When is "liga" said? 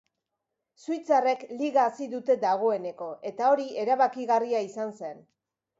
1.59-1.83